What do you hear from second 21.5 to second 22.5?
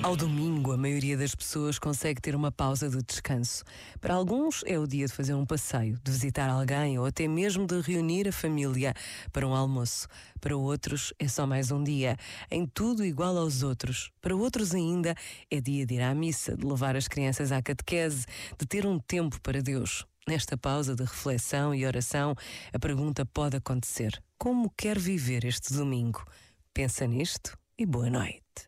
e oração,